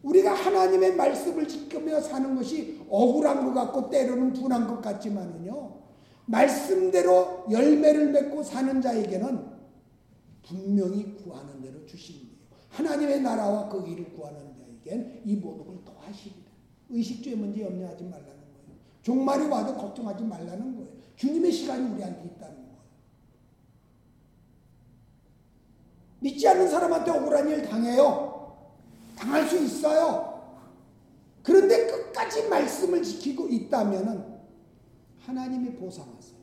우리가 0.03 0.33
하나님의 0.33 0.94
말씀을 0.94 1.49
지키며 1.49 2.01
사는 2.01 2.35
것이 2.37 2.81
억울한 2.88 3.44
것 3.44 3.55
같고 3.55 3.90
때로는 3.90 4.33
분한 4.33 4.68
것 4.68 4.81
같지만은요. 4.81 5.79
말씀대로 6.27 7.47
열매를 7.51 8.12
맺고 8.12 8.42
사는 8.42 8.81
자에게는 8.81 9.59
분명히 10.47 11.16
구하는 11.16 11.61
대로 11.61 11.85
주십니다. 11.87 12.38
하나님의 12.71 13.23
나라와 13.23 13.68
그 13.68 13.87
일을 13.87 14.12
구하는 14.12 14.38
자에겐 14.55 15.23
이 15.25 15.37
모든 15.37 15.66
걸 15.66 15.85
더하십니다. 15.85 16.53
의식주에 16.90 17.35
문제 17.35 17.62
염려하지 17.62 18.05
말라는 18.05 18.25
거예요. 18.27 18.79
종말이 19.03 19.47
와도 19.47 19.75
걱정하지 19.75 20.25
말라는 20.25 20.77
거예요. 20.77 20.88
주님의 21.16 21.51
시간이 21.51 21.94
우리한테 21.94 22.25
있다는 22.25 22.55
거예요. 22.55 22.68
믿지 26.21 26.47
않는 26.49 26.69
사람한테 26.69 27.11
억울한 27.11 27.49
일 27.49 27.63
당해요. 27.63 28.57
당할 29.17 29.47
수 29.49 29.57
있어요. 29.63 30.29
그런데 31.43 31.87
끝까지 31.87 32.49
말씀을 32.49 33.03
지키고 33.03 33.49
있다면 33.49 34.39
하나님이 35.25 35.75
보상하세요. 35.77 36.39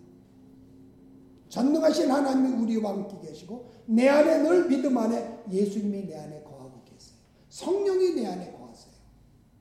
전능하신 1.50 2.12
하나님이 2.12 2.62
우리와 2.64 2.92
함께 2.92 3.18
계시고 3.28 3.72
내 3.86 4.10
안에 4.10 4.40
늘 4.40 4.68
믿음 4.68 4.98
안에 4.98 5.44
예수님이 5.52 6.08
내 6.08 6.18
안에 6.18 6.44
거하고 6.44 6.82
계세요. 6.84 7.18
성령이 7.50 8.16
내 8.16 8.28
안에 8.28 8.52
거하세요. 8.52 8.94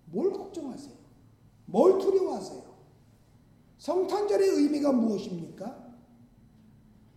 뭘 0.06 0.32
걱정하세요? 0.32 0.94
뭘 1.66 1.98
두려워하세요? 1.98 2.62
성탄절의 3.78 4.48
의미가 4.48 4.92
무엇입니까? 4.92 5.84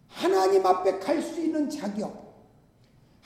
하나님 0.07 0.65
앞에 0.65 0.99
갈 0.99 1.21
수 1.21 1.39
있는 1.41 1.69
자격. 1.69 2.26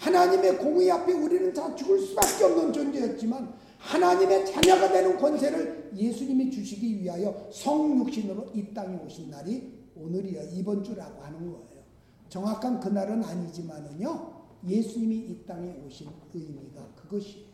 하나님의 0.02 0.58
공의 0.58 0.90
앞에 0.92 1.14
우리는 1.14 1.54
다 1.54 1.76
죽을 1.76 2.00
수밖에 2.00 2.44
없는 2.46 2.74
존재였지만 2.74 3.54
하나님의 3.78 4.48
자녀가 4.48 4.92
되는 4.92 5.16
권세를 5.18 5.92
예수님이 5.96 6.50
주시기 6.50 7.02
위하여 7.02 7.48
성육신으로 7.52 8.52
이 8.56 8.74
땅에 8.74 8.98
오신 8.98 9.30
날이 9.30 9.72
오늘이야 9.96 10.42
이번 10.54 10.84
주라고 10.84 11.22
하는 11.22 11.52
거예요. 11.52 11.84
정확한 12.30 12.80
그날은 12.80 13.24
아니지만은요. 13.24 14.42
예수님이 14.68 15.16
이 15.18 15.46
땅에 15.46 15.80
오신 15.86 16.10
의미가 16.34 16.94
그것이에요. 16.96 17.52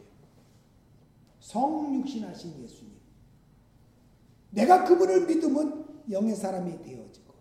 성육신하신 1.42 2.64
예수님. 2.64 2.94
내가 4.52 4.86
그분을 4.86 5.26
믿으면 5.26 5.86
영의 6.10 6.34
사람이 6.34 6.82
되어지고 6.82 7.34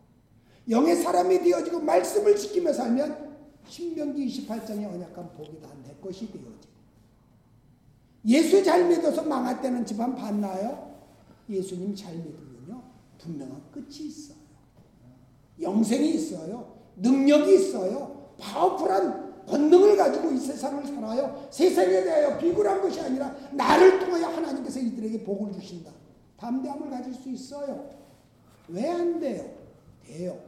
영의 0.69 0.97
사람이 0.97 1.43
되어지고 1.43 1.81
말씀을 1.81 2.35
지키며 2.35 2.73
살면 2.73 3.26
신명기 3.69 4.27
28장의 4.27 4.87
언약한 4.93 5.33
복이 5.33 5.61
다 5.61 5.69
내 5.85 5.95
것이 6.01 6.27
되어지고 6.31 6.77
예수 8.27 8.63
잘 8.63 8.89
믿어서 8.89 9.23
망할 9.23 9.61
때는 9.61 9.85
집안 9.87 10.15
봤나요? 10.15 10.95
예수님 11.49 11.95
잘 11.95 12.15
믿으면요 12.17 12.83
분명한 13.19 13.71
끝이 13.71 14.07
있어요. 14.09 14.37
영생이 15.61 16.15
있어요. 16.15 16.77
능력이 16.97 17.55
있어요. 17.55 18.31
파워풀한 18.39 19.47
권능을 19.47 19.97
가지고 19.97 20.33
이 20.33 20.39
세상을 20.39 20.85
살아요. 20.87 21.47
세상에 21.51 22.03
대하여 22.03 22.37
비굴한 22.39 22.83
것이 22.83 23.01
아니라 23.01 23.35
나를 23.53 24.01
통하여 24.01 24.27
하나님께서 24.27 24.81
이들에게 24.81 25.23
복을 25.25 25.53
주신다. 25.53 25.93
담대함을 26.37 26.91
가질 26.91 27.15
수 27.15 27.29
있어요. 27.31 27.89
왜 28.69 28.89
안 28.89 29.21
돼요? 29.21 29.49
돼요. 30.05 30.39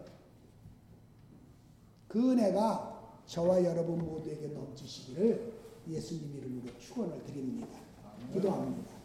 그 2.09 2.33
은혜가 2.33 2.88
저와 3.29 3.63
여러분 3.63 3.99
모두에게 3.99 4.49
넘치시기를 4.49 5.53
예수님 5.87 6.35
이름으로 6.39 6.79
축원을 6.79 7.23
드립니다. 7.25 7.69
기도합니다. 8.33 8.98